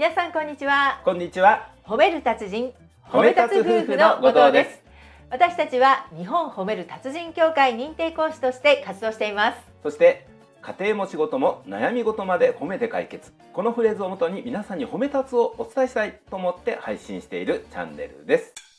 [0.00, 1.68] 皆さんこんにちはこんにちは。
[1.84, 2.72] 褒める達人
[3.04, 4.80] 褒め立つ夫婦の後藤です
[5.28, 10.26] 私たちは日本褒める達人協会認定講師として活動していますそして
[10.62, 13.30] 家庭も仕事も悩み事まで褒めて解決。
[13.52, 18.69] このフレーズをもとに皆さんに褒め立つをお伝えしたいと思って配信しているチャンネルです。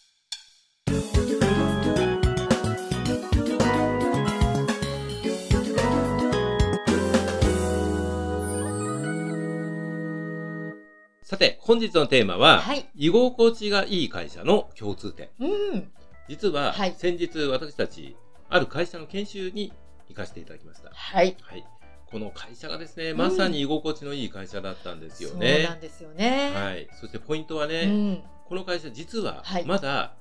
[11.31, 15.29] さて、本日のテーマは、はい居心地がいい会社の共通点。
[15.39, 15.89] うん
[16.27, 18.17] 実は、はい先日私たち、
[18.49, 19.71] ある会社の研修に
[20.09, 20.89] 行かせていただきました。
[20.93, 21.65] はいはい。
[22.07, 25.73] この会社がですね、んまさに居心地のいい会社だったんですよそうねな。
[25.75, 26.89] んですよねはい。
[26.99, 30.15] そしてポイントはね、うんこの会社実ははい、まだ、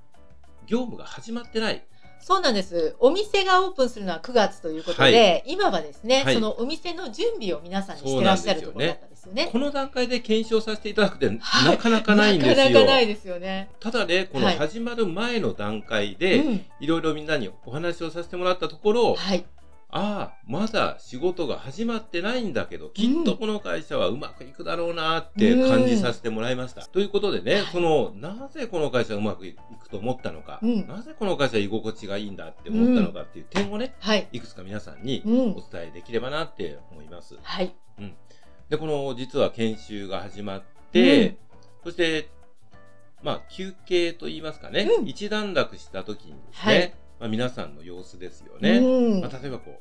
[0.68, 1.84] 業務が始まってない。
[2.20, 2.94] そうなんです。
[2.98, 9.48] お店がオープンするのは9月ということで、今はですね、はいそのお店の準備を皆さんにしてらっしゃるところだったんですよね。
[9.50, 12.56] この段階で検証させていただくって、はいなかなかないんですよ。
[12.56, 13.70] なかなかないですよね。
[13.80, 19.44] ただね、このはい始まる前の段階で、うんいろいろみんなにお話をさせてもらったところ、はい。
[19.92, 26.82] ああ、まだ仕事が始まってないんだけど、きっとこの会社はうまくいくだろうなって感じさせてもらいました。
[26.86, 34.28] ということでね、はいその、なぜこの会社がうまくいくと思ったのか、うんなぜこの会社は居心地がいいんだって思ったのかっていう点をね、はい。
[34.32, 35.54] いくつか皆さんにうんお。
[35.70, 37.36] 伝えできればなって思います。
[37.42, 37.74] はい。
[38.68, 41.36] で、この実は研修が始まって、うん
[41.82, 42.28] そして、
[43.22, 48.78] まあ、休憩と言いますかね、うん一段落した時にですね、はいまあ、皆さんの様子ですよね。
[48.78, 49.20] うん。
[49.20, 49.78] まあ、例えばこ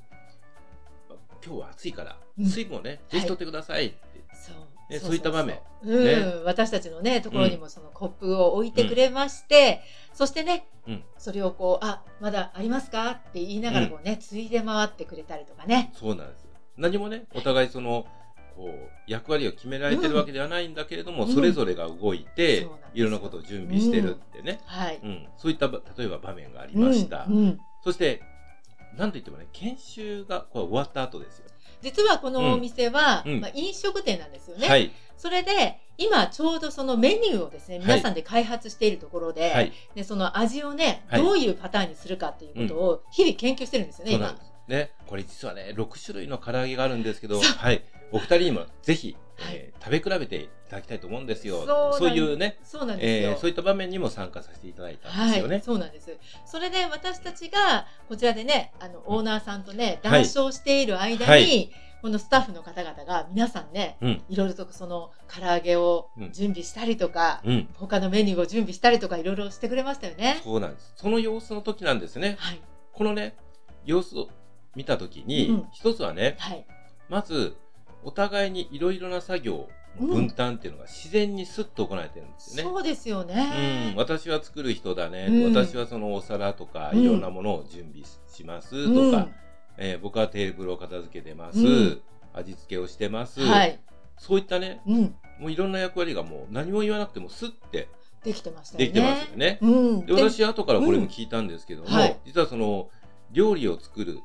[1.10, 2.46] う、今日は暑いから、うん。
[2.46, 3.98] 水分をね、ぜひ取ってくださいって。
[4.34, 4.56] そう。
[4.92, 5.60] ねそういった場面。
[5.84, 6.16] うん、ね。
[6.44, 9.82] 私たちのね、ところにもそのコップを置いてくれまして、
[10.14, 11.04] そしてね、うん。
[11.18, 15.94] それをこう、あ、まだありますかって言いながらこうね、ついで回ってくれたりとかね。
[15.94, 16.46] そうなんです。
[16.76, 18.06] 何もね、お互いその、
[18.58, 21.34] こう、役割を決められてるわけではないんだけれども、うん。
[21.34, 25.00] それぞれが動いて、いろんなことを準備してるってね、はい。
[25.02, 27.26] うんそういったば、例えば場面がありました。
[27.28, 28.22] うんうんそして、
[28.98, 31.46] なんといってもね、研修がこう終わった後ですよ。
[31.82, 34.68] 実はこのお店は、うんうんまあ、飲食店なんですよね。
[34.68, 34.92] はい。
[35.16, 39.72] それで、今ちょうどそのメニューをですね、い皆さんで開発しているところで、はい。
[39.96, 44.36] でその味をね、はいどういうパターンにするかっていうことを日々研究してるんですよね、今。
[44.68, 44.92] ね。
[45.08, 47.82] これ実はね、6種類の唐揚げがあるんですけど、はい。
[48.12, 51.66] お二人にもぜひ、はいえー食べ比べていただきたいと思うんですよ。
[51.98, 53.32] そういうね、そうなんですよ。
[53.32, 55.56] えーそういった場面にも参加させていただいたんですよね。
[55.56, 56.18] はい、そうなんです。
[56.46, 64.22] それで私たちがこちらでね、あのオーナーさんとね、はい談笑している間に、はいこのスタッフの方々が皆さんね、うん。
[64.30, 67.68] いろいろとその唐揚げをうん準備したりとか、うん。
[67.74, 70.40] 他のメニューを準備したりとかいろいろしてくれましたよね。
[70.44, 70.94] そうなんです。
[70.96, 72.38] その様子の時なんですね。
[72.40, 72.62] はい。
[72.94, 73.36] このね、
[73.84, 74.30] 様子を
[74.76, 76.66] 見た時に、うん一つはね、はい。
[77.10, 77.58] まず、
[78.04, 79.68] お互いにいろいろな作業
[80.00, 82.72] の分担っていうのが自然にスッと行われてるんですよね。
[82.72, 83.94] そうですようん、ね。
[83.98, 89.28] 私は作る人だね、うん私はそのお皿とかうんいろんなものを準備しますうんとか、
[89.78, 92.02] えー僕はテーブルを片付けてます、うん
[92.34, 93.80] 味付けをしてます、はい。
[94.18, 95.16] そういったねうん。
[95.40, 97.90] もういろんな役割がもう何も言わなくてもスッて
[98.24, 98.86] できてましたよね。
[98.86, 99.58] できてますよね。
[99.62, 100.06] うん。
[100.06, 102.90] で私後からこれも聞いたんですけども、うんはい実はその
[103.32, 104.24] 料理を作るうん。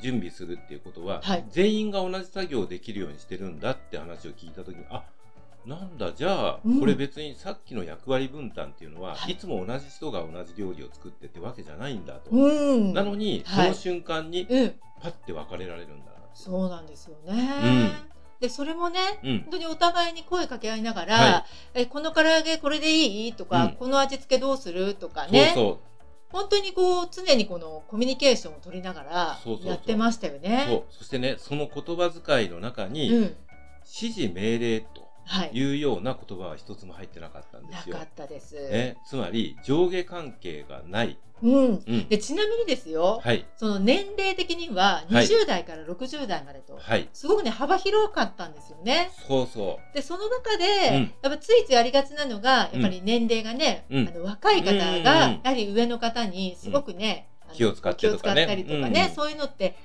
[0.00, 1.44] 準備するっていうことは、はい。
[1.50, 5.04] 全員が同じ作業をできるようにしてるんだって話を聞いた時にあ
[5.66, 6.80] なんだじゃあ、うん。
[6.80, 9.32] これ別にさっきの役割分担っていうのは、はい。
[9.32, 12.94] い、つも同じ人が同じ料理を作ってってわけじゃないんだと、うん。
[12.94, 13.64] なのに、はい。
[13.66, 14.74] その瞬間にうん。
[15.00, 17.88] パッて分かれられるんだなそうなんですよね。
[17.88, 17.90] ん。
[18.40, 19.40] で、それもね、うん。
[19.42, 21.44] 本当にお互いに声かけ合いながら、は
[21.74, 23.32] え、この唐揚げこれでいい？
[23.32, 23.72] とか、うん。
[23.72, 24.94] この味付けどうする？
[24.94, 25.52] とかね。
[25.54, 25.97] そう
[26.30, 30.66] 本当にこう、常にこのコミュニケーションを取りながらやってましたよね。
[30.68, 33.36] そうそしてねその言葉遣いの中に、うん。
[33.90, 35.07] 指示命令とはい。
[35.52, 35.60] い。
[35.62, 37.96] うような言葉は一つも入ってなかったんでなすよ。
[37.96, 38.02] か。
[38.02, 38.54] ったです。
[38.54, 41.82] ね、つまり上下関係がない、うん。
[41.86, 42.08] うん。
[42.08, 43.46] で、ちなみにですよ、はい。
[43.56, 45.26] その年齢的にははい。
[45.26, 47.08] 20代から60代までと、はい。
[47.12, 49.10] すごくね、幅広かったんですよね。
[49.28, 49.94] そうそう。
[49.94, 50.64] で、その中で、
[50.96, 51.12] うん。
[51.22, 54.08] やっぱついついありがちなのが、やっぱり年齢がね、うん。
[54.08, 58.42] あの若い方が、やはり上の方にすごくね、気を使ってとかね。
[58.42, 59.14] 気を使ったりとかね、うん。
[59.14, 59.76] そういうのって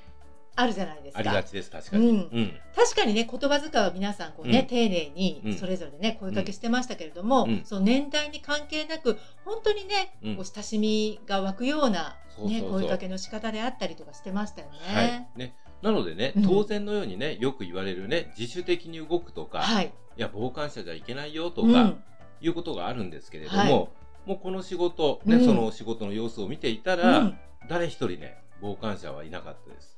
[0.55, 1.19] あるじゃないですか。
[1.19, 2.09] ありがちです、確かに。
[2.09, 2.53] うんうん。
[2.75, 15.29] 確かにね、言葉遣いは皆さんこうね、うん丁寧うんにそれぞれね、声かけしてましたけれども、うんその年代に関係なく、本当にね、うんこう親しみが湧くような、ね、声かけの仕方であったりとかしてましたよはね。
[15.35, 15.39] い。
[15.39, 15.55] ね。
[15.81, 19.91] なのでねうん、当然のようにね、よく言われるね、自主的に動くとか、はい。
[20.17, 22.03] いや、傍観者じゃいけないよとか、うん
[22.41, 23.89] いうことがあるんですけれども、はい
[24.25, 27.37] もうこの仕事、ね、うんその仕事の様子を見ていたら、うん
[27.69, 29.92] 誰一人ね、傍観者はいなかったです。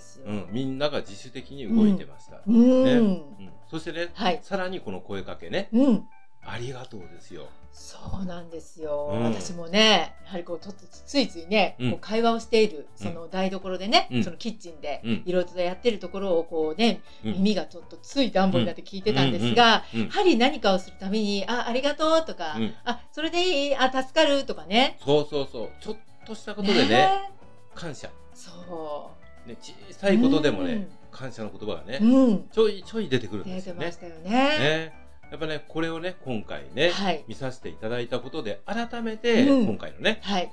[0.00, 0.24] ですよ。
[0.26, 2.40] うん、みんなが自主的に動いてました。
[2.46, 2.84] うん。
[2.84, 2.92] ね。
[2.94, 3.22] うん、
[3.70, 4.40] そしてね、はい。
[4.42, 6.04] さらにこの声かけね、うん。
[6.42, 7.48] ありがとうですよ。
[7.72, 9.24] そうなんですよ、うん。
[9.24, 11.90] 私もねやはりこうちょっとついついね、うん。
[11.92, 14.24] こう会話をしているその台所でね、うん。
[14.24, 15.22] そのキッチンでうん。
[15.26, 17.32] いろいろとやってるところをこうね、うん。
[17.34, 22.74] 耳がちょっとつい暖房になって聞いてたんですが、やはり何かをするために「あありがとう」とか、うん。
[22.84, 24.98] あそれでいいあ助かる」とかね。
[25.04, 25.70] そうそうそう。
[25.80, 25.96] ちょっ
[26.26, 27.30] としたことでね、
[27.74, 28.10] 感謝。
[28.34, 29.10] そ
[29.46, 33.96] ね、小うさいことでもね、感謝の言葉がね、うん、うんちょいちょい出てくるんで出すよねてまし。
[33.98, 34.92] たよねね。
[35.30, 40.50] やっぱね、これをね、今回ね、はい見させていただいたことで、改めて、うん今回のね、はい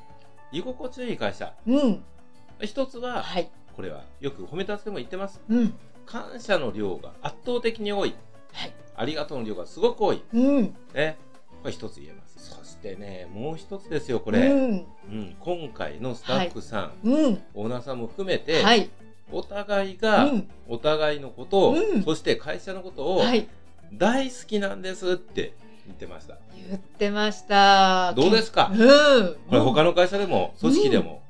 [0.51, 1.53] 居心地のいい会社。
[1.65, 2.03] うん
[2.61, 5.41] 一つは、はいこれはよく褒め立つでも言ってます。
[5.49, 5.73] うん
[6.05, 8.15] 感謝の量が圧倒的に多い。
[8.53, 10.23] はいありがとうの量がすごく多い。
[10.33, 11.17] うんね。
[11.61, 12.26] これ一つ言えます。
[12.81, 14.47] そしてね、もう一つですよ、ここれ。
[14.47, 14.85] うん。
[15.11, 17.43] うん今回のスタッフさん、うん。
[17.55, 18.89] オーナーさんも含めて、はい。
[19.31, 20.47] お互いうが、ん。
[20.67, 22.03] お互いのことを、うん。
[22.03, 23.47] そして会社のことをはい。
[23.93, 25.53] 大好きなんですって
[25.87, 26.37] 言ってました。
[26.69, 28.13] 言ってました。
[28.13, 28.69] どうですか？
[28.71, 28.77] うん。
[28.77, 31.23] これ他の会社でも組織でも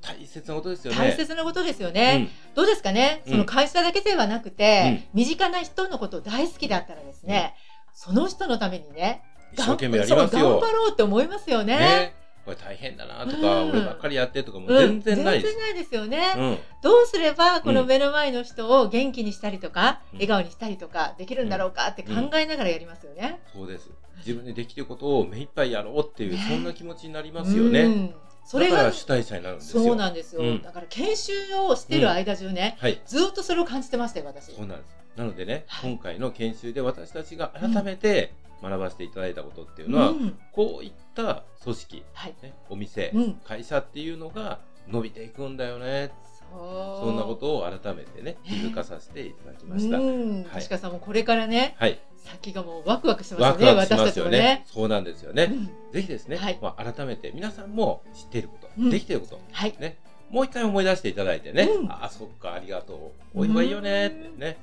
[0.00, 0.98] 大切なことですよね。
[0.98, 3.32] 大切なことですよね、どうですかね、うん。
[3.32, 7.54] その会社だけではなくて、身近な人のこと大好きだったらですね、
[7.94, 10.50] その人のためにねうん一生懸命やりますよ。
[10.50, 12.14] 頑張ろうって思いますよねね。
[12.44, 15.52] これ大変だなとか、うん俺ばっかりやってとかもうん全然ないです。
[15.52, 23.40] 全然ないですよね、うんどうすればこのうん目の前の人を元気にしたりとか、うん笑顔にしたりとかできるんだろうかって考えながらやりますよね。
[23.52, 23.90] そうです。
[24.18, 27.82] 自分でできることを目いっぱいやろうっていう、ねそんな気持ちになりますよね。
[27.82, 28.14] うん
[28.46, 29.82] それが主体者になるんですよ。
[29.82, 31.32] そうなんですよ、うんだから研修
[31.66, 32.98] をしてる間中ね、はい。
[33.04, 34.52] ずっとそれを感じてましたよ私。
[34.52, 34.96] そうなんです。
[35.16, 38.32] なのでね、はい今回の研修で私たちが改めて
[38.62, 46.10] 学ばせていただいたことっていうのは、うんこういった組織、はいね、お店、うん会社っていうのが伸びていくんだよね。
[46.50, 49.98] そそんなことを改めてね、気づかさせていただきました。
[49.98, 51.98] うん、はい鹿さんもこれからね、はい。
[52.24, 54.64] 先がもうワクワクしますよワね、クワクしま私たちもねすよね。。
[54.66, 55.44] そうなんですよね。
[55.44, 59.76] うんぜひですね、はいまあ、改めて皆さんも知っていること、うんできていること、はい。
[59.78, 59.98] ね、
[60.30, 63.40] もう一回思い出していただいてね、うんああ、そっか、ありがとう。
[63.40, 64.56] おいはいいよねってね。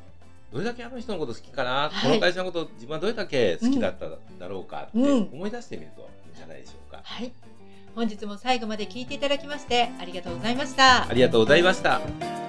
[0.56, 4.06] どれだけあの人のこと好きかな、はいこの会社のこと自分はどれだけ好きだった
[4.40, 7.02] だろうかってうん思い出してみるといいんじゃないでしょうか。
[7.04, 7.34] はい。
[7.94, 11.14] 本日も最後まで聞いていただきましてありがとうございましたあ。
[11.14, 12.45] りがとうございました。